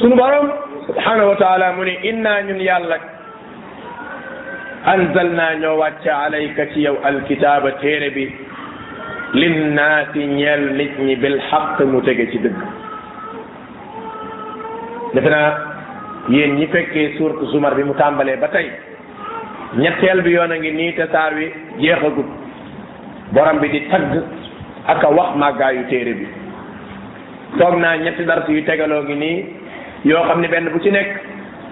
sunu 0.00 0.12
borom 0.16 0.46
subhanahu 0.86 1.32
wa 1.32 1.36
taala 1.40 1.72
mu 1.76 1.84
ne 1.88 1.96
inna 2.04 2.34
ñun 2.46 2.60
yàlla 2.60 2.96
anzalna 4.92 5.46
ñoo 5.60 5.76
wàcce 5.80 6.10
alayka 6.12 6.66
ci 6.72 6.80
yow 6.84 6.96
alkitaaba 7.04 7.70
téere 7.80 8.10
bi 8.12 8.24
linnaasi 9.32 10.20
ñeel 10.26 10.74
nit 10.76 10.92
ñi 11.00 11.16
bil 11.16 11.40
xaq 11.48 11.80
mu 11.88 12.00
tege 12.02 12.28
ci 12.30 12.38
dëgg 12.44 12.58
defe 15.14 15.28
naa 15.32 15.50
yéen 16.28 16.54
ñi 16.60 16.66
fekkee 16.68 17.16
suurtu 17.16 17.46
zumar 17.56 17.74
bi 17.74 17.84
mu 17.88 17.94
tàmbalee 17.96 18.36
ba 18.36 18.48
tey 18.52 18.68
ñetteel 19.80 20.20
bi 20.22 20.30
yoon 20.36 20.52
a 20.52 20.56
ngi 20.60 20.70
nii 20.76 20.92
te 20.94 21.06
saar 21.10 21.32
wi 21.34 21.48
jeexagut 21.80 22.28
borom 23.32 23.58
bi 23.64 23.68
di 23.72 23.88
tagg 23.88 24.12
ak 24.86 25.02
a 25.04 25.08
wax 25.10 25.36
màggaayu 25.40 25.88
téere 25.88 26.14
bi 26.20 26.26
toog 27.58 27.80
naa 27.80 27.96
ñetti 27.96 28.24
dars 28.28 28.44
yu 28.48 28.60
tegaloo 28.64 29.02
ngi 29.08 29.14
nii 29.16 29.64
yoo 30.04 30.26
xam 30.28 30.40
ne 30.40 30.48
benn 30.52 30.72
bu 30.72 30.78
ci 30.82 30.90
nekk 30.90 31.08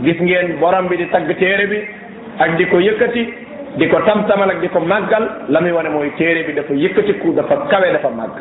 gis 0.05 0.21
ngeen 0.21 0.57
borom 0.61 0.89
bi 0.89 0.97
di 0.97 1.07
tagg 1.11 1.31
téere 1.41 1.67
bi 1.67 1.79
ak 2.39 2.57
di 2.57 2.65
ko 2.65 2.79
yëkkati 2.79 3.25
di 3.77 3.87
ko 3.89 4.01
tam-tamal 4.07 4.51
ak 4.51 4.61
di 4.61 4.69
ko 4.69 4.81
màggal 4.81 5.29
la 5.49 5.61
muy 5.61 5.71
wane 5.73 5.89
mooy 5.91 6.11
téere 6.19 6.43
bi 6.47 6.53
dafa 6.55 6.73
yëkkati 6.75 7.19
ku 7.19 7.33
dafa 7.33 7.57
kawe 7.71 7.93
dafa 7.93 8.09
màgg 8.09 8.35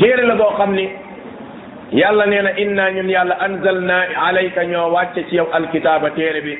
téere 0.00 0.22
la 0.26 0.34
boo 0.34 0.52
xam 0.58 0.72
ni 0.74 0.88
yàlla 1.92 2.26
nee 2.26 2.42
na 2.42 2.50
inna 2.56 2.90
ñun 2.90 3.08
yàlla 3.10 3.36
anzalna 3.40 3.96
alayka 4.26 4.64
ñoo 4.64 4.90
wàcce 4.92 5.24
ci 5.28 5.36
yow 5.36 5.48
alkitaaba 5.52 6.10
téere 6.10 6.40
bi 6.40 6.56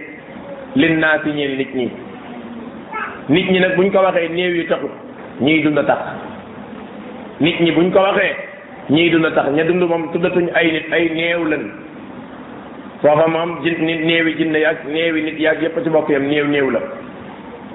linnaasi 0.77 1.31
ñeel 1.33 1.57
nit 1.57 1.75
ñi 1.75 1.89
nit 3.29 3.47
ñi 3.51 3.61
nag 3.61 3.77
buñ 3.77 3.91
ko 3.91 3.99
waxee 4.01 4.29
néew 4.29 4.55
yu 4.57 4.67
taxut 4.69 4.91
ñiy 5.41 5.63
dund 5.63 5.87
tax 5.87 5.99
nit 7.41 7.61
ñi 7.61 7.71
buñ 7.73 7.91
ko 7.93 7.99
waxee 8.01 8.52
ñii 8.91 9.11
dund 9.11 9.35
tax 9.35 9.51
ña 9.55 9.65
dund 9.65 9.83
moom 9.85 10.11
tuddatuñ 10.13 10.51
ay 10.55 10.73
nit 10.73 10.93
ay 10.93 11.09
néew 11.11 11.45
lan 11.45 11.65
foofa 13.03 13.27
moom 13.29 13.61
jinni 13.65 13.95
néewi 14.07 14.35
jinne 14.39 14.59
yaag 14.59 14.79
néewi 14.89 15.23
nit 15.23 15.39
yaag 15.39 15.63
yépp 15.63 15.77
ci 15.85 15.91
bokk 15.91 16.09
yam 16.11 16.27
néew 16.29 16.47
néew 16.49 16.71
la 16.71 16.81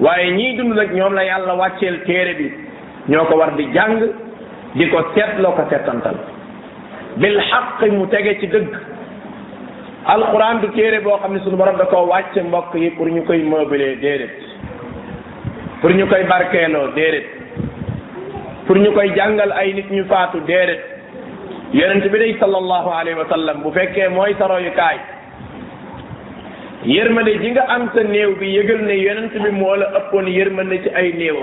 waaye 0.00 0.30
ñii 0.36 0.56
dund 0.58 0.74
nag 0.76 0.92
ñoom 0.92 1.14
la 1.14 1.24
yàlla 1.24 1.54
wàcceel 1.56 2.02
téere 2.04 2.34
bi 2.38 2.52
ñoo 3.08 3.24
ko 3.24 3.36
war 3.38 3.52
di 3.56 3.64
jàng 3.72 4.02
di 4.74 4.88
ko 4.90 5.02
seet 5.14 5.38
loo 5.38 5.52
ko 5.52 5.64
seetantal 5.70 6.16
bil 7.16 7.40
mu 7.92 8.06
tege 8.08 8.38
ci 8.40 8.46
dëgg 8.46 8.68
alquran 10.04 10.60
du 10.60 10.68
téere 10.76 11.00
boo 11.00 11.16
xam 11.20 11.32
ne 11.32 11.40
suñu 11.40 11.56
borom 11.56 11.76
da 11.78 11.86
koo 11.86 12.06
wàcce 12.06 12.42
mbokk 12.42 12.74
yi 12.74 12.90
pour 12.90 13.08
ñu 13.08 13.22
koy 13.24 13.38
meubler 13.42 13.96
déedéet 13.96 14.30
pour 15.80 15.90
ñu 15.90 16.06
koy 16.06 16.22
barkeeloo 16.24 16.88
déedéet 16.94 17.26
pour 18.66 18.76
ñu 18.76 18.90
koy 18.92 19.08
jàngal 19.16 19.52
ay 19.52 19.72
nit 19.72 19.88
ñu 19.90 20.04
faatu 20.04 20.40
déedéet 20.40 20.97
yonent 21.72 22.04
bi 22.08 22.16
day 22.18 22.32
sallallahu 22.40 22.88
alayhi 22.88 23.18
wa 23.18 23.60
bu 23.60 23.68
fekkee 23.76 24.08
mooy 24.08 24.32
saroyukaay 24.40 24.96
yërmande 26.88 27.32
ji 27.44 27.48
nga 27.52 27.68
am 27.68 27.92
sa 27.92 28.00
néew 28.04 28.32
bi 28.40 28.48
yëgal 28.56 28.80
ne 28.88 28.96
yonent 28.96 29.34
bi 29.36 29.50
moo 29.52 29.76
la 29.76 29.90
ëppoon 30.00 30.30
yërmande 30.32 30.80
ci 30.82 30.88
ay 30.96 31.12
néew 31.12 31.36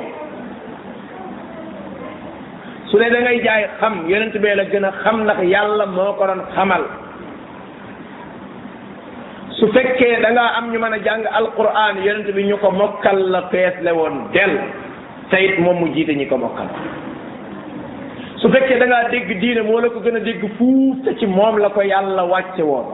su 2.90 2.98
dee 2.98 3.10
da 3.14 3.22
ngay 3.22 3.40
jaay 3.46 3.68
xam 3.80 4.08
yonent 4.10 4.34
bee 4.42 4.56
la 4.56 4.66
gën 4.66 4.86
a 4.86 4.92
xam 5.04 5.24
ndax 5.24 5.40
yàlla 5.46 5.86
moo 5.94 6.14
ko 6.18 6.26
doon 6.26 6.42
xamal 6.58 6.84
su 9.62 9.68
fekkee 9.74 10.22
da 10.26 10.48
am 10.58 10.72
ñu 10.74 10.80
mën 10.80 10.94
a 10.94 10.98
jàng 11.06 11.24
alquran 11.38 12.02
yonent 12.04 12.34
bi 12.34 12.44
ñu 12.50 12.58
ko 12.58 12.72
mokkal 12.72 13.20
la 13.30 13.46
fees 13.54 13.74
le 13.86 13.92
woon 13.94 14.32
del 14.34 14.58
te 15.30 15.38
it 15.46 15.60
moom 15.60 15.78
mu 15.80 15.94
jiite 15.94 16.16
ñi 16.18 16.26
ko 16.26 16.38
mokkal 16.38 16.66
su 18.46 18.52
fekkee 18.54 18.78
da 18.80 18.86
ngaa 18.88 19.10
dégg 19.12 19.30
diine 19.42 19.62
moo 19.64 19.82
la 19.82 19.90
ko 19.90 20.00
gën 20.06 20.18
a 20.18 20.20
dégg 20.20 20.44
fuuf 20.58 21.02
te 21.06 21.16
ci 21.18 21.26
moom 21.26 21.58
la 21.58 21.70
ko 21.70 21.82
yàlla 21.82 22.24
wàcce 22.30 22.62
woon 22.64 22.86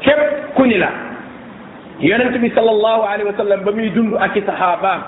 képp 0.00 0.20
ku 0.56 0.66
ni 0.66 0.76
la 0.78 0.90
yonent 1.98 2.36
bi 2.40 2.50
sallallahu 2.54 3.00
alayhi 3.08 3.24
wa 3.24 3.32
sallam 3.36 3.60
ba 3.64 3.70
muy 3.72 3.88
dund 3.88 4.14
ak 4.20 4.36
i 4.36 4.40
saxaabaam 4.42 5.00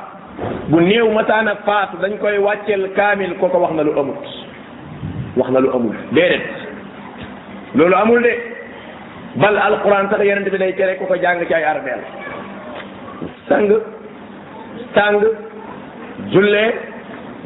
bu 0.69 0.81
néew 0.81 1.13
masaana 1.13 1.55
faatu 1.67 1.97
dañ 2.01 2.17
koy 2.19 2.39
wàcceel 2.39 2.89
kaamil 2.97 3.35
kooko 3.41 3.59
wax 3.59 3.73
na 3.75 3.83
lu 3.83 3.93
amul 3.93 4.17
wax 5.37 5.51
na 5.53 5.61
lu 5.61 5.71
amul 5.77 5.95
déedéet 6.13 6.49
loolu 7.75 7.95
amul 7.97 8.23
de 8.23 8.33
bal 9.37 9.59
alquran 9.59 10.09
sax 10.11 10.25
yonent 10.25 10.49
bi 10.49 10.59
day 10.59 10.73
tere 10.73 10.97
ku 10.99 11.05
ko 11.07 11.15
jàng 11.21 11.45
ci 11.47 11.55
ay 11.55 11.65
arbeel 11.65 12.01
sang 13.49 13.69
sang 14.95 15.21
jullee 16.33 16.94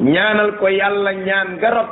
ñaanal 0.00 0.52
ko 0.60 0.68
yàlla 0.70 1.12
ñaan 1.12 1.58
garab 1.60 1.86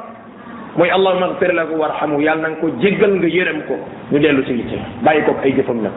mooy 0.78 0.90
allahuma 0.90 1.26
agfir 1.34 1.52
lahu 1.54 1.74
warhamu 1.80 2.20
yàlla 2.22 2.42
na 2.42 2.48
nga 2.54 2.60
ko 2.62 2.66
jéggal 2.80 3.12
nga 3.18 3.26
yërëm 3.36 3.60
ko 3.68 3.74
ñu 4.12 4.18
dellu 4.18 4.42
si 4.46 4.52
liggéey 4.52 4.80
bàyyi 5.02 5.24
ko 5.26 5.32
ay 5.42 5.52
jëfam 5.56 5.82
nag 5.82 5.92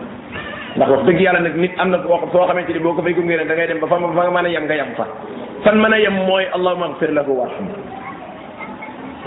ndax 0.76 0.90
wax 0.92 1.04
dëgg 1.06 1.20
yàlla 1.22 1.40
nag 1.40 1.56
nit 1.56 1.74
am 1.78 1.90
na 1.92 2.00
foo 2.00 2.20
soo 2.32 2.48
xamante 2.48 2.74
ni 2.74 2.80
boo 2.80 2.94
ko 2.94 3.02
fay 3.04 3.14
gunge 3.14 3.38
da 3.38 3.44
ngay 3.46 3.68
dem 3.68 3.80
ba 3.80 3.88
fa 3.88 3.98
nga 4.00 4.32
mën 4.32 4.46
a 4.46 4.50
yem 4.50 4.66
nga 4.66 4.76
yem 4.76 4.92
fa 4.98 5.06
fan 5.64 5.78
man 5.78 5.94
a 5.94 5.98
yem 6.00 6.14
mooy 6.26 6.46
allahuma 6.56 6.86
agfir 6.90 7.12
lahu 7.14 7.32
warhamu 7.42 7.72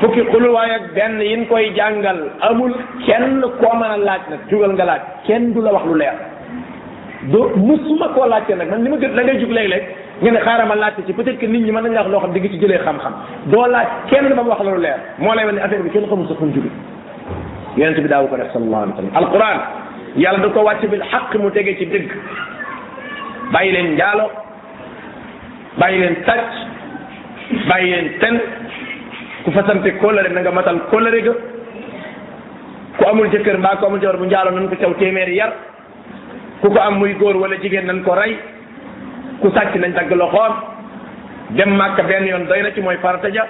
fukki 0.00 0.22
xul 0.32 0.46
waaye 0.50 0.74
ak 0.74 0.86
benn 0.96 1.20
yin 1.20 1.46
koy 1.46 1.70
jàngal 1.76 2.20
amul 2.40 2.72
kenn 3.06 3.42
koo 3.60 3.74
mën 3.78 3.90
a 3.90 3.96
laaj 3.96 4.22
nag 4.30 4.40
jugal 4.50 4.72
nga 4.74 4.84
laaj 4.90 5.02
kenn 5.26 5.52
du 5.54 5.60
la 5.62 5.72
wax 5.72 5.84
lu 5.86 5.94
leer 6.00 6.16
do 7.32 7.50
musuma 7.56 8.08
koo 8.14 8.26
laajte 8.26 8.54
nag 8.56 8.68
man 8.70 8.82
li 8.84 8.90
ma 8.90 8.96
gën 8.96 9.14
da 9.14 9.22
ngay 9.22 9.38
jug 9.40 9.50
léeg 9.54 9.84
nga 10.22 10.30
ne 10.30 10.40
xaaral 10.44 10.66
ma 10.68 10.74
laajte 10.76 11.02
ci 11.06 11.12
peut-être 11.12 11.38
que 11.38 11.46
nit 11.46 11.58
ñi 11.60 11.72
mën 11.72 11.82
nañ 11.82 11.92
la 11.94 12.02
wax 12.02 12.08
loo 12.10 12.20
xam 12.20 12.32
di 12.32 12.40
ci 12.48 12.58
jëlee 12.60 12.78
xam-xam 12.78 13.12
doo 13.46 13.66
laaj 13.66 13.86
kenn 14.08 14.28
ba 14.34 14.42
mu 14.42 14.50
wax 14.50 14.60
loolu 14.62 14.80
leer 14.80 14.98
moo 15.18 15.34
lay 15.34 15.44
wane 15.46 15.58
affaire 15.60 15.82
bi 15.82 15.90
kenn 15.90 16.06
xamul 16.06 16.28
sa 16.28 16.34
fu 16.34 16.44
mu 16.44 16.52
jóge 16.54 16.70
yonent 17.76 18.00
bi 18.00 18.08
daawu 18.08 18.28
ko 18.28 18.36
def 18.36 18.52
sallallahu 18.52 18.82
alayhi 18.82 18.94
wa 18.94 19.02
sallam 19.02 19.24
alquran 19.24 19.58
yàlla 20.16 20.38
du 20.38 20.50
ko 20.52 20.60
wàcc 20.60 20.86
bil 20.90 21.02
xaq 21.10 21.34
mu 21.34 21.50
tege 21.50 21.76
ci 21.78 21.86
dëgg 21.86 22.08
bàyyi 23.52 23.72
leen 23.72 23.94
njaalo 23.96 24.30
bàyyi 25.78 25.98
leen 26.02 26.14
tàcc 26.24 26.52
bàyyi 27.68 27.90
leen 27.90 28.10
ten 28.20 28.40
ku 29.44 29.50
fasante 29.50 29.90
kóllëre 30.00 30.28
na 30.32 30.40
nga 30.40 30.50
matal 30.52 30.78
kóllëre 30.90 31.20
ga 31.22 31.32
ku 32.98 33.08
amul 33.10 33.26
jëkkër 33.32 33.58
mbaa 33.58 33.74
ko 33.76 33.86
amul 33.86 33.98
jabar 34.00 34.16
bu 34.18 34.24
njaalo 34.26 34.50
nan 34.52 34.68
ko 34.68 34.74
caw 34.80 34.94
téeméeri 34.94 35.34
yar 35.36 35.52
ku 36.60 36.68
ko 36.70 36.78
am 36.80 36.98
muy 36.98 37.14
góor 37.14 37.36
wala 37.36 37.56
jigéen 37.56 37.86
nan 37.86 38.04
ko 38.04 38.14
rey 38.14 38.36
ku 39.42 39.50
sàcc 39.54 39.74
nañ 39.80 39.92
dagg 39.98 40.12
loxoom 40.22 40.52
dem 41.56 41.76
màkk 41.78 41.98
benn 42.08 42.26
yoon 42.30 42.44
doy 42.48 42.62
na 42.62 42.70
ci 42.74 42.80
mooy 42.82 42.96
farata 43.02 43.28
ja 43.34 43.44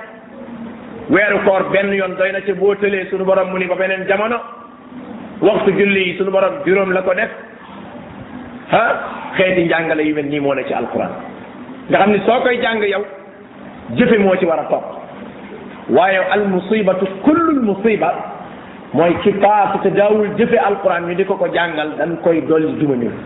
weeru 1.15 1.39
koor 1.47 1.63
benn 1.73 1.93
yoon 2.01 2.13
doy 2.19 2.31
na 2.33 2.41
ci 2.47 2.53
boo 2.61 2.75
tëlee 2.81 3.07
sunu 3.11 3.25
borom 3.25 3.51
mu 3.51 3.59
ni 3.59 3.67
ba 3.71 3.75
beneen 3.81 4.03
jamono 4.09 4.39
waxtu 5.47 5.71
julli 5.79 6.01
yi 6.09 6.17
sunu 6.19 6.31
borom 6.31 6.55
juróom 6.67 6.91
la 6.97 7.01
ko 7.07 7.13
def 7.15 7.31
ah 8.81 8.93
xeeti 9.37 9.63
njàngale 9.67 10.03
yu 10.09 10.15
mel 10.15 10.25
nii 10.33 10.41
moo 10.45 10.55
ne 10.55 10.63
ci 10.69 10.73
alquran 10.81 11.13
nga 11.89 11.99
xam 12.01 12.11
ni 12.13 12.19
soo 12.27 12.41
koy 12.45 12.57
jàng 12.63 12.81
yow 12.95 13.05
jëfe 13.97 14.17
moo 14.25 14.37
ci 14.39 14.45
war 14.51 14.59
a 14.61 14.65
topp 14.73 14.87
waaye 15.97 16.19
al 16.35 16.45
musibatu 16.55 17.07
kullul 17.25 17.61
mooy 18.99 19.15
ki 19.23 19.33
paas 19.43 19.71
te 19.83 19.89
daawul 19.99 20.27
jëfe 20.39 20.57
alquran 20.69 21.05
ñu 21.09 21.15
di 21.19 21.25
ko 21.25 21.35
ko 21.37 21.47
jàngal 21.57 21.91
dañ 21.99 22.11
koy 22.25 22.39
dolli 22.49 22.69
duma 22.81 22.95
ñun 23.03 23.17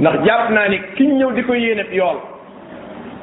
ndax 0.00 0.14
jàpp 0.26 0.50
naa 0.54 0.68
ni 0.72 0.78
kiñ 0.96 1.10
ñëw 1.18 1.30
di 1.36 1.42
ko 1.42 1.52
yéene 1.54 1.82
yool 1.92 2.18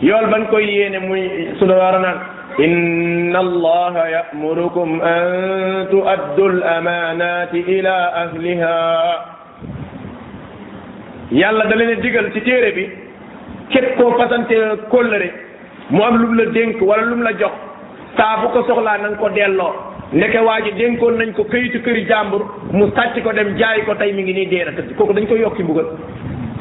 yool 0.01 0.25
ban 0.31 0.45
koy 0.51 0.65
yéene 0.65 0.99
muy 1.07 1.21
sunu 1.59 1.73
war 1.73 1.99
naan 2.01 2.17
inna 2.65 3.39
allaha 3.45 4.01
yamurukum 4.15 4.89
an 5.01 5.87
tuaddu 5.91 6.45
l 6.47 6.59
amanati 6.75 7.59
ila 7.75 7.93
ahliha 8.23 8.75
yàlla 11.39 11.65
da 11.69 11.75
leen 11.75 11.99
digal 12.01 12.27
ci 12.33 12.41
téere 12.41 12.69
bi 12.75 12.83
képp 13.69 13.95
koo 13.97 14.11
fasante 14.17 14.55
kóllëre 14.93 15.29
mu 15.93 16.01
am 16.03 16.15
lu 16.21 16.27
la 16.39 16.45
dénk 16.55 16.81
wala 16.89 17.03
lu 17.09 17.15
mu 17.15 17.23
la 17.23 17.33
jox 17.39 17.55
saa 18.17 18.35
ko 18.41 18.63
soxlaa 18.67 18.97
na 18.97 19.07
nga 19.09 19.17
ko 19.21 19.29
delloo 19.35 19.71
ndeke 20.13 20.37
waa 20.47 20.59
ji 20.63 20.71
dénkoon 20.79 21.15
nañ 21.19 21.31
ko 21.37 21.43
këyitu 21.51 21.79
këri 21.85 22.03
jàmbur 22.09 22.41
mu 22.77 22.85
sàcc 22.95 23.15
ko 23.23 23.31
dem 23.31 23.49
jaay 23.59 23.79
ko 23.87 23.93
tey 23.99 24.11
mi 24.13 24.21
ngi 24.23 24.33
nii 24.33 24.45
dee 24.51 24.63
na 24.65 24.71
tëdd 24.77 24.95
kooku 24.97 25.13
dañ 25.13 25.25
ko 25.29 25.35
yokki 25.35 25.63
mbugal 25.63 25.87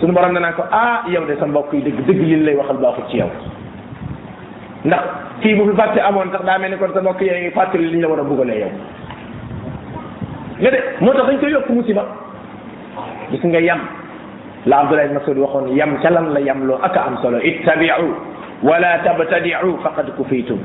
suñu 0.01 0.13
borom 0.13 0.35
danaa 0.35 0.53
ko 0.53 0.65
ah 0.71 1.05
yow 1.09 1.23
de 1.27 1.37
sa 1.39 1.47
mbokk 1.47 1.73
yi 1.73 1.81
dëgg 1.83 1.99
dëgg 2.07 2.21
li 2.21 2.37
lay 2.37 2.55
waxal 2.55 2.79
baaxul 2.83 3.05
ci 3.11 3.17
yow 3.19 3.31
ndax 4.85 5.03
kii 5.41 5.55
bu 5.55 5.71
fi 5.71 5.77
fàtte 5.77 5.99
amoon 6.03 6.31
sax 6.33 6.43
daa 6.45 6.59
mel 6.59 6.71
ni 6.71 6.77
kon 6.79 6.93
sa 6.95 7.01
mbokk 7.01 7.21
yooyu 7.23 7.51
fàttali 7.55 7.87
li 7.89 7.97
ñu 7.99 8.03
la 8.03 8.09
war 8.11 8.21
a 8.21 8.23
buggalee 8.25 8.59
yow 8.61 8.71
nga 10.61 10.71
de 10.71 10.79
moo 11.01 11.13
tax 11.13 11.27
dañ 11.27 11.39
koy 11.39 11.51
yokk 11.51 11.71
musiba 11.71 12.05
gis 13.31 13.43
nga 13.45 13.59
yam 13.61 13.81
la 14.67 14.79
Abdullah 14.81 15.05
ibn 15.05 15.15
Mas'ud 15.15 15.39
waxoon 15.39 15.75
yam 15.77 15.99
ca 16.03 16.11
lan 16.11 16.33
la 16.35 16.41
yamloo 16.41 16.79
ak 16.83 16.97
a 16.97 17.05
am 17.07 17.17
solo 17.23 17.39
ittabiu 17.39 18.11
wala 18.63 18.99
tabtadiu 19.05 19.79
faqad 19.83 20.11
kufitum 20.17 20.59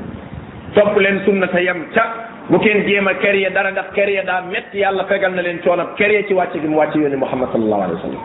topp 0.74 0.96
leen 0.98 1.20
sunna 1.24 1.46
ta 1.46 1.60
yam 1.62 1.84
ca 1.94 2.02
bu 2.50 2.58
kenn 2.58 2.82
jéem 2.86 3.06
a 3.08 3.14
kër 3.14 3.36
ya 3.36 3.50
dara 3.50 3.70
ndax 3.70 3.92
kër 3.94 4.08
ya 4.10 4.22
daa 4.24 4.40
métti 4.42 4.78
yàlla 4.78 5.04
fegal 5.04 5.32
na 5.34 5.42
leen 5.42 5.60
coonab 5.62 5.94
kër 5.96 6.10
ya 6.10 6.22
ci 6.26 6.34
wàcc 6.34 6.58
gi 6.60 6.66
mu 6.66 6.76
wàcc 6.76 6.94
yooni 6.96 7.16
Muhammad 7.16 7.48
sallallahu 7.52 7.82
alayhi 7.82 7.94
wa 7.94 8.00
sallam 8.02 8.22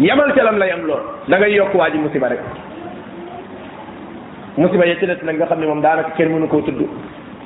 yamal 0.00 0.30
calam 0.34 0.58
lay 0.58 0.70
am 0.70 0.82
lool 0.86 1.00
da 1.28 1.38
ngay 1.38 1.52
yokk 1.54 1.74
waa 1.74 1.90
ji 1.90 1.98
musiba 1.98 2.28
rek 2.28 2.40
musiba 4.58 4.86
ya 4.86 4.96
ci 4.98 5.06
des 5.06 5.22
nag 5.22 5.36
nga 5.38 5.46
xam 5.46 5.60
ne 5.60 5.66
moom 5.66 5.80
daanaka 5.82 6.10
kenn 6.16 6.32
mënu 6.34 6.48
koo 6.48 6.60
tudd 6.62 6.80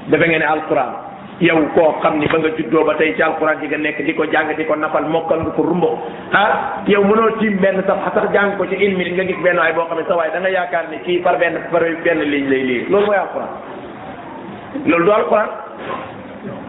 defe 0.09 0.25
ngeen 0.27 0.39
ne 0.41 0.47
alquran 0.47 0.93
yow 1.41 1.61
koo 1.75 1.97
xam 2.01 2.17
ni 2.19 2.27
ba 2.27 2.39
nga 2.39 2.49
juddoo 2.57 2.85
ba 2.85 2.95
tey 2.95 3.15
ci 3.17 3.23
alquran 3.23 3.59
ji 3.61 3.67
nga 3.67 3.77
nekk 3.77 4.01
di 4.03 4.15
ko 4.15 4.25
jàng 4.33 4.55
di 4.57 4.65
ko 4.65 4.75
nafal 4.77 5.05
mokkal 5.09 5.41
nga 5.43 5.51
ko 5.51 5.63
rumbo 5.63 5.99
ah 6.33 6.81
yow 6.87 7.05
mënoo 7.05 7.37
tiim 7.39 7.59
benn 7.59 7.83
sax 7.87 8.15
sax 8.15 8.33
jàng 8.33 8.57
ko 8.57 8.65
ci 8.67 8.77
ilmi 8.77 9.11
nga 9.13 9.25
gis 9.25 9.37
benn 9.45 9.57
waay 9.59 9.73
boo 9.75 9.85
xam 9.87 9.99
ne 9.99 10.05
sa 10.09 10.17
waay 10.17 10.31
da 10.33 10.41
nga 10.41 10.49
yaakaar 10.49 10.89
ni 10.91 10.99
kii 11.05 11.21
par 11.23 11.37
benn 11.37 11.53
par 11.71 11.83
benn 12.05 12.21
ligne 12.23 12.49
lay 12.49 12.63
lii 12.65 12.87
loolu 12.89 13.07
mooy 13.07 13.17
alquran 13.17 13.49
loolu 14.87 15.05
du 15.05 15.11
alquran 15.13 15.49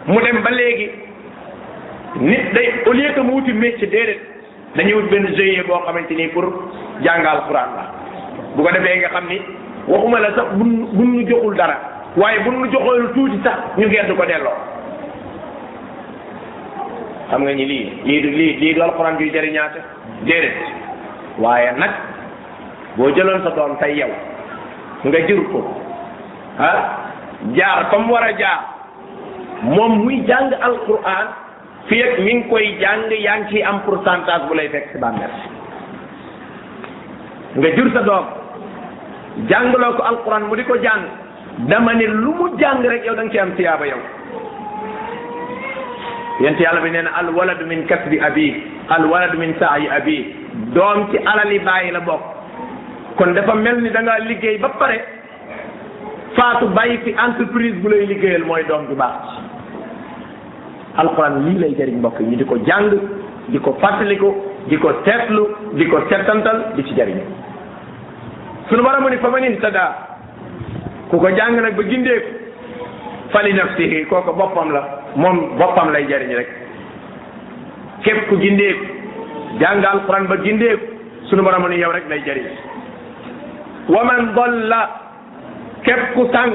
mu 0.08 0.20
dem 0.24 0.42
ba 0.42 0.50
léegi 0.50 0.90
nit 2.20 2.52
day 2.54 2.68
au 2.86 4.29
dañuy 4.80 4.94
wut 4.94 5.10
benn 5.12 5.26
GIE 5.36 5.62
boo 5.68 5.80
xamante 5.86 6.14
ni 6.16 6.28
pour 6.30 6.46
jàng 7.04 7.26
alquran 7.26 7.70
la 7.78 7.84
bu 8.56 8.64
ko 8.64 8.72
defee 8.72 9.00
nga 9.00 9.10
xam 9.10 9.28
ni 9.30 9.38
waxuma 9.88 10.20
la 10.20 10.30
sax 10.38 10.46
buñ 10.58 10.72
buñ 10.98 11.10
ñu 11.16 11.28
joxul 11.30 11.56
dara 11.56 11.76
waaye 12.16 12.40
buñ 12.46 12.56
ñu 12.62 12.72
joxul 12.72 13.12
tuuti 13.16 13.38
sax 13.44 13.58
ñu 13.78 13.88
gedd 13.90 14.16
ko 14.18 14.26
delloo 14.26 14.58
xam 17.30 17.42
nga 17.44 17.52
ni 17.54 17.66
lii 17.66 17.90
lii 18.08 18.22
du 18.22 18.30
lii 18.38 18.54
lii 18.62 18.74
du 18.74 18.82
alquran 18.82 19.18
juy 19.20 19.30
jëriñaate 19.34 19.80
déedéet 20.22 20.56
waaye 21.40 21.72
nag 21.78 21.92
boo 22.96 23.10
jëloon 23.16 23.44
sa 23.44 23.50
doom 23.56 23.76
tey 23.80 23.94
yow 24.00 24.12
nga 25.04 25.28
jur 25.28 25.44
ko 25.52 25.60
ah 26.60 26.80
jaar 27.56 27.90
comme 27.90 28.10
war 28.12 28.24
a 28.24 28.32
jaar 28.32 28.60
moom 29.62 30.04
muy 30.04 30.24
jàng 30.28 30.54
alquran 30.62 31.28
fii 31.90 32.02
ak 32.06 32.20
mi 32.24 32.34
ngi 32.38 32.44
koy 32.50 32.66
jàng 32.82 33.10
yaa 33.10 33.38
ngi 33.42 33.48
ciy 33.52 33.62
am 33.70 33.78
pour 33.86 33.94
pourcentage 33.98 34.46
bu 34.48 34.54
lay 34.58 34.68
fekk 34.74 34.92
si 34.94 34.98
bàmmeel 35.04 35.32
nga 37.60 37.70
jur 37.78 37.90
sa 37.96 38.02
doom 38.10 38.26
jàngloo 39.50 39.92
ko 39.98 40.04
alquran 40.10 40.46
mu 40.50 40.56
di 40.56 40.64
ko 40.70 40.78
jàng 40.86 41.04
dama 41.70 41.94
ne 41.94 42.06
lu 42.08 42.34
mu 42.40 42.46
jàng 42.60 42.82
rek 42.90 43.06
yow 43.06 43.16
danga 43.18 43.34
nga 43.34 43.42
am 43.42 43.56
tiyaaba 43.58 43.88
yow 43.88 44.02
yent 46.42 46.60
yàlla 46.64 46.82
bi 46.84 46.90
nee 46.92 47.02
na 47.02 47.14
alwaladu 47.22 47.66
min 47.66 47.82
kasbi 47.88 48.20
abi 48.30 48.46
alwaladu 48.98 49.38
min 49.40 49.56
saayi 49.60 49.90
abi 49.98 50.18
doom 50.78 51.10
ci 51.12 51.18
alali 51.34 51.60
bàyyi 51.60 51.92
la 51.92 52.00
bokk 52.00 52.24
kon 53.18 53.34
dafa 53.34 53.54
mel 53.56 53.82
ni 53.82 53.90
danga 53.90 54.20
liggéey 54.30 54.58
ba 54.62 54.70
pare 54.78 55.00
faatu 56.38 56.68
bàyyi 56.76 56.98
fi 57.04 57.16
entreprise 57.28 57.82
bu 57.82 57.90
lay 57.90 58.06
liggéeyal 58.06 58.46
mooy 58.46 58.64
doom 58.70 58.88
ju 58.90 58.96
baax 58.96 59.49
alquran 60.96 61.46
lii 61.46 61.60
lay 61.60 61.76
jëriñ 61.76 61.98
mbokk 62.00 62.20
ñu 62.20 62.36
di 62.38 62.46
ko 62.46 62.58
jàng 62.66 62.90
di 63.50 63.60
ko 63.60 63.74
fàttaliku 63.80 64.34
di 64.68 64.78
ko 64.78 64.92
seetlu 65.06 65.46
di 65.74 65.86
ko 65.88 66.02
settantal 66.10 66.74
di 66.76 66.84
ci 66.86 66.94
jariñ 66.96 67.20
sunu 68.70 68.82
borom 68.84 69.02
mu 69.04 69.10
ni 69.10 69.18
fa 69.18 69.30
man 69.30 69.44
ihtada 69.44 69.96
ku 71.10 71.18
ko 71.20 71.30
jàng 71.30 71.62
nag 71.62 71.76
ba 71.76 71.84
gindeeku 71.90 72.28
fali 73.30 73.54
nafsihi 73.54 74.06
kooku 74.08 74.34
boppam 74.34 74.72
la 74.72 75.02
moom 75.16 75.58
boppam 75.58 75.92
lay 75.92 76.08
jariñ 76.08 76.34
rek 76.36 76.50
képp 78.04 78.28
ku 78.30 78.36
gindeeku 78.42 78.84
jàng 79.60 79.84
alquran 79.84 80.26
ba 80.28 80.36
gindeeku 80.44 80.84
sunu 81.26 81.42
borom 81.44 81.62
mu 81.62 81.70
ni 81.70 81.78
yow 81.78 81.92
rek 81.92 82.08
lay 82.10 82.22
jariñ 82.26 82.46
wa 83.88 84.04
man 84.04 84.34
dalla 84.36 84.82
képp 85.84 86.14
ku 86.14 86.28
sànq 86.32 86.54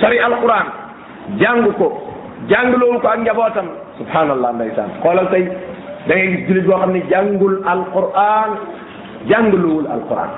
sori 0.00 0.18
alquran 0.18 0.66
jàng 1.38 1.72
ko 1.78 2.07
jàngaloowu 2.46 3.02
ko 3.02 3.06
ak 3.10 3.18
njabootam 3.24 3.66
subhanallah 3.98 4.50
ndeysaan 4.54 4.90
xoolal 5.02 5.26
tey 5.34 5.42
da 6.06 6.12
ngay 6.14 6.26
gis 6.30 6.46
jullit 6.46 6.64
boo 6.70 6.78
xam 6.78 6.92
ne 6.94 7.00
jàngul 7.10 7.54
alquran 7.66 8.50
jàngaluwul 9.30 9.86
alquran 9.94 10.30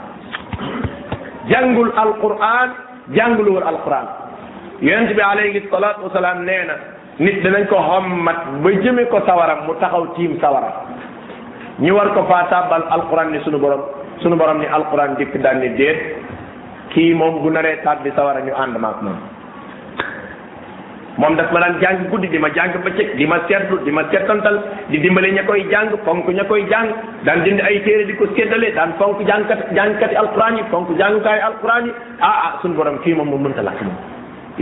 jàngul 1.50 1.90
alquran 2.04 2.68
jàngaluwul 3.16 3.66
alquran 3.70 4.06
yonent 4.80 5.10
bi 5.16 5.20
alayhi 5.22 5.60
salaatu 5.70 6.02
wasalaam 6.08 6.44
nee 6.48 6.62
na 6.66 6.74
nit 7.20 7.36
danañ 7.44 7.68
ko 7.68 7.76
xommat 7.88 8.38
ba 8.62 8.70
jëme 8.82 9.04
ko 9.12 9.20
sawaram 9.26 9.66
mu 9.68 9.74
taxaw 9.80 10.04
tiim 10.16 10.40
sawaram 10.40 10.72
ñu 11.78 11.92
war 11.94 12.08
ko 12.16 12.24
faa 12.24 12.48
tàbbal 12.50 12.82
alquran 12.90 13.28
ni 13.32 13.40
sunu 13.44 13.58
borom 13.60 13.80
sunu 14.24 14.36
borom 14.40 14.58
ni 14.58 14.66
alquran 14.66 15.16
dikk 15.20 15.36
daan 15.42 15.60
ni 15.60 15.68
déet 15.76 15.98
kii 16.96 17.14
moom 17.14 17.42
bu 17.44 17.48
naree 17.52 17.76
tàbbi 17.84 18.08
sawara 18.16 18.40
ñu 18.40 18.54
ànd 18.56 18.76
maak 18.80 19.02
moom 19.04 19.16
moom 21.20 21.36
daf 21.36 21.52
ma 21.52 21.60
daan 21.60 21.74
jàng 21.80 22.04
guddi 22.10 22.28
di 22.32 22.38
ma 22.38 22.48
jàng 22.56 22.72
bëccëg 22.84 23.08
di 23.18 23.26
ma 23.26 23.36
seetlu 23.48 23.76
di 23.84 23.90
ma 23.92 24.02
tantal 24.28 24.56
di 24.90 24.98
dimbale 25.04 25.28
ña 25.36 25.42
koy 25.48 25.62
jàng 25.72 25.88
fonk 26.04 26.28
ña 26.36 26.44
koy 26.48 26.64
jàng 26.70 26.88
daan 27.24 27.44
din 27.44 27.58
ay 27.60 27.80
téere 27.84 28.06
di 28.08 28.12
ko 28.20 28.24
séddale 28.36 28.72
daan 28.78 28.90
fonk 28.98 29.18
jàngkat 29.28 29.58
jàngkati 29.76 30.16
alquran 30.22 30.56
yi 30.56 30.64
fonk 30.70 30.88
jàngukaayu 31.00 31.42
alquran 31.50 31.84
yi 31.86 31.92
ah 32.28 32.36
ah 32.46 32.52
suñu 32.62 32.74
borom 32.78 32.96
kii 33.04 33.14
moom 33.14 33.28
moom 33.30 33.42
mënta 33.42 33.62
lakk 33.68 33.82
moom 33.84 33.94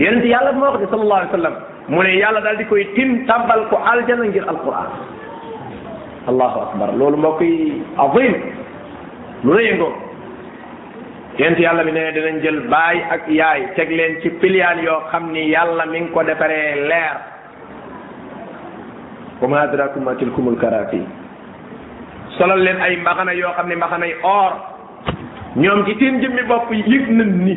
yonent 0.04 0.24
yàlla 0.24 0.52
bi 0.52 0.58
ma 0.64 0.70
wax 0.70 0.80
de 0.80 0.86
sallallahu 0.90 1.20
alayhi 1.20 1.32
wa 1.32 1.38
sallam 1.38 1.54
mu 1.88 2.02
ne 2.02 2.12
yàlla 2.22 2.40
daal 2.40 2.56
di 2.58 2.64
koy 2.70 2.84
tim 2.96 3.10
tàbbal 3.26 3.60
ko 3.70 3.76
aljana 3.92 4.24
ngir 4.24 4.44
alquran 4.52 4.90
allahu 6.30 6.58
akbar 6.66 6.88
loolu 7.00 7.16
moo 7.24 7.34
koy 7.38 7.52
azim 8.04 8.34
lu 9.44 9.52
rëy 9.56 9.78
yent 11.38 11.58
yàlla 11.58 11.84
bi 11.86 11.92
ne 11.94 12.12
dinañ 12.14 12.40
jël 12.42 12.60
baay 12.68 12.96
ak 13.10 13.28
yaay 13.30 13.62
teg 13.76 13.90
leen 13.90 14.20
ci 14.22 14.28
piliaan 14.30 14.82
yoo 14.84 15.00
xam 15.10 15.32
ni 15.32 15.48
yàlla 15.54 15.86
mi 15.86 16.00
ngi 16.00 16.10
ko 16.12 16.22
defaree 16.24 16.74
leer 16.90 17.14
wa 19.40 19.48
ma 19.48 19.58
adrakum 19.60 20.02
ma 20.02 20.14
tilkumul 20.18 20.56
karaati 20.58 21.00
solal 22.38 22.58
leen 22.60 22.80
ay 22.80 22.96
mbaxana 22.96 23.32
yoo 23.34 23.52
xam 23.56 23.68
ne 23.68 23.74
mbaxanay 23.76 24.12
or 24.24 24.52
ñoom 25.56 25.84
ci 25.86 25.94
seen 26.00 26.20
jëmmi 26.22 26.42
bopp 26.48 26.72
yëg 26.72 27.06
nañ 27.16 27.28
ni 27.44 27.56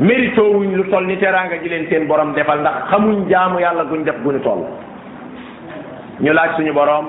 mérito 0.00 0.42
wuñ 0.52 0.74
lu 0.76 0.84
sol 0.90 1.06
ni 1.06 1.16
teraanga 1.16 1.56
ji 1.62 1.68
leen 1.68 1.88
seen 1.88 2.06
boroom 2.06 2.34
defal 2.36 2.60
ndax 2.60 2.76
xamuñ 2.90 3.24
jaamu 3.30 3.58
yàlla 3.58 3.84
guñ 3.84 4.04
def 4.04 4.20
guñu 4.22 4.40
toll 4.40 4.62
ñu 6.20 6.32
laaj 6.32 6.50
suñu 6.56 6.72
boroom 6.74 7.06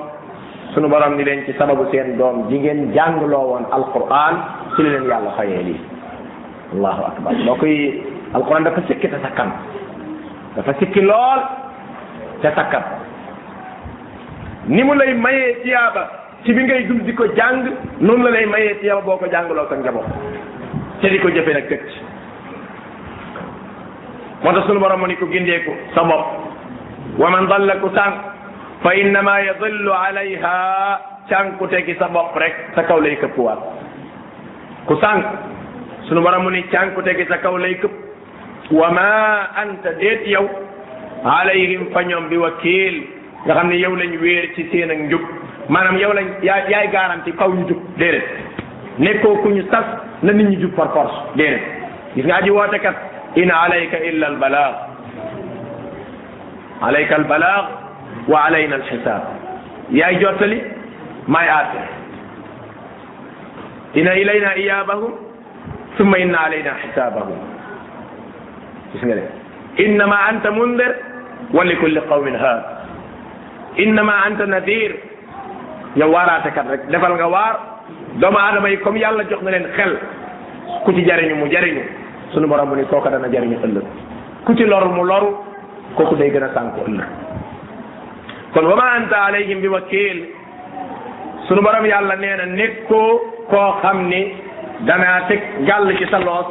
suñu 0.72 0.88
borom 0.88 1.14
ni 1.16 1.24
leen 1.24 1.44
ci 1.44 1.52
sababu 1.58 1.84
seen 1.90 2.16
doom 2.16 2.48
ji 2.48 2.56
ngeen 2.58 2.92
jàngloo 2.94 3.42
woon 3.50 3.64
alquran 3.70 4.36
ci 4.80 4.80
la 4.80 4.80
leen 4.80 5.08
yàlla 5.08 6.90
akbar 7.12 7.34
boo 7.46 7.54
koy 7.56 8.02
alquran 8.34 8.64
dafa 8.64 8.82
sikki 8.88 9.08
te 9.08 9.16
dafa 10.56 10.74
sikki 10.78 11.00
lool 11.00 11.40
te 12.42 12.48
ni 14.68 14.82
mu 14.82 14.94
lay 14.94 15.14
mayee 15.14 15.54
tiyaaba 15.62 16.08
ci 16.44 16.52
bi 16.52 16.62
ngay 16.64 16.84
dul 16.86 17.00
di 17.04 17.12
ko 17.14 17.24
jàng 17.36 17.68
noonu 18.00 18.24
la 18.24 18.30
lay 18.30 18.46
mayee 18.46 18.74
tiyaaba 18.80 19.02
boo 19.02 19.16
ko 19.16 19.26
jàngaloo 19.30 19.68
sa 19.68 19.74
njaboot 19.76 20.06
te 21.00 21.08
di 21.10 21.18
ko 21.18 21.28
jëfe 21.28 21.52
nag 21.52 21.68
dëkk 21.68 21.86
ci 21.88 21.98
moo 24.44 24.52
tax 24.52 24.64
sunu 24.66 24.80
borom 24.80 25.00
mu 25.00 25.06
ni 25.06 25.16
ko 25.16 25.26
gindeeku 25.30 25.70
sa 25.94 26.02
wa 26.02 27.30
man 27.30 27.46
dalla 27.48 27.74
ku 27.80 27.88
sànq 27.94 28.14
fa 28.82 28.94
innama 28.94 29.40
yadillu 29.42 29.90
alayha 29.92 31.00
cànkute 31.28 31.84
gi 31.86 31.94
sa 31.98 32.08
bopp 32.08 32.36
rek 32.36 32.54
sa 32.74 32.82
kaw 32.82 32.98
lay 33.00 33.16
këppuwaat 33.16 33.79
ku 34.86 34.94
sànq 35.02 35.24
sunu 36.06 36.20
borom 36.24 36.44
mu 36.44 36.50
ni 36.50 36.62
cànkute 36.72 37.12
gi 37.16 37.24
sa 37.28 37.36
kaw 37.42 37.56
lay 37.58 37.74
këpp 37.82 37.96
wa 38.78 38.88
ma 38.96 39.08
anta 39.60 39.90
déet 40.00 40.26
yow 40.34 40.46
alayhim 41.38 41.82
fa 41.94 42.02
ñoom 42.04 42.28
bi 42.28 42.36
wakiil 42.36 42.94
nga 43.44 43.54
xam 43.54 43.68
ne 43.70 43.76
yow 43.84 43.94
lañ 43.96 44.12
wéer 44.22 44.44
ci 44.54 44.62
seen 44.70 44.90
ak 44.90 44.98
njub 44.98 45.22
maanaam 45.68 45.98
yow 45.98 46.12
lañ 46.12 46.26
yaa 46.42 46.64
yaay 46.68 46.88
garanti 46.96 47.32
faw 47.32 47.50
ñu 47.54 47.64
jub 47.68 47.78
déedéet 47.98 48.24
nekkoo 48.98 49.36
ku 49.42 49.48
ñu 49.48 49.62
sas 49.70 49.84
na 50.22 50.32
nit 50.32 50.48
ñi 50.50 50.56
jub 50.60 50.72
par 50.74 50.88
force 50.94 51.14
déedéet 51.36 51.62
gis 52.16 52.24
nga 52.24 52.36
aji 52.36 52.50
woote 52.50 52.78
kat 52.82 52.96
in 53.36 53.50
alayka 53.50 53.96
illa 54.08 54.26
al 54.26 54.36
balaag 54.42 54.74
alayka 56.82 57.16
wa 58.28 58.38
alayna 58.46 58.74
al 58.76 58.82
xisaab 58.88 59.24
jottali 60.20 60.58
maay 61.26 61.48
aate 61.48 61.99
inna 63.94 64.14
ilayna 64.16 64.54
iyabahum 64.54 65.12
summa 65.98 66.14
inna 66.18 66.38
alayna 66.46 66.78
xisaabahum 66.86 67.38
gis 68.94 69.02
nga 69.02 69.16
de 69.18 69.24
innama 69.82 70.18
anta 70.30 70.50
mundir 70.54 70.92
wa 71.52 71.64
li 71.66 71.74
kulli 71.76 71.98
qawmin 72.06 72.36
haad 72.38 72.62
innama 73.82 74.14
anta 74.26 74.46
nadir 74.46 74.94
yow 75.98 76.06
waaraatekat 76.10 76.66
rek 76.70 76.82
defal 76.86 77.14
nga 77.18 77.26
waar 77.26 77.54
doomu 78.22 78.38
aadama 78.38 78.70
yi 78.70 78.78
comme 78.78 78.98
yàlla 79.02 79.26
jox 79.26 79.42
na 79.42 79.50
leen 79.50 79.66
xel 79.74 79.98
ku 80.86 80.92
ci 80.94 81.02
jariñu 81.02 81.34
mu 81.36 81.50
jariñu 81.50 81.82
sunu 82.30 82.46
borom 82.46 82.68
mu 82.70 82.76
ni 82.76 82.84
kooka 82.86 83.10
dana 83.10 83.26
jariñu 83.26 83.58
ëllëg 83.58 83.86
ku 84.46 84.54
ci 84.54 84.64
loru 84.70 84.88
mu 84.94 85.02
loru 85.02 85.34
kooku 85.98 86.14
day 86.14 86.30
gën 86.30 86.44
a 86.46 86.50
sànku 86.54 86.78
ëllëg 86.86 87.08
kon 88.54 88.64
wa 88.70 88.76
ma 88.76 88.86
anta 89.02 89.18
alayhim 89.34 89.58
bi 89.60 89.66
wakiil 89.66 90.18
sunu 91.50 91.58
borom 91.60 91.84
yàlla 91.86 92.14
nee 92.14 92.36
na 92.38 92.46
nekkoo 92.46 93.39
koo 93.50 93.72
xam 93.82 94.08
ni 94.10 94.20
danaa 94.86 95.20
teg 95.28 95.40
gàll 95.68 95.92
ci 95.98 96.04
sa 96.10 96.18
loos 96.26 96.46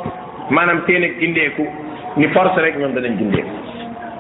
maanaam 0.56 0.82
téen 0.88 1.04
ak 1.08 1.14
gindeeku 1.20 1.64
ni 2.18 2.28
force 2.34 2.60
rek 2.66 2.76
ñoom 2.80 2.94
danañ 2.96 3.18
gindeeku 3.20 3.59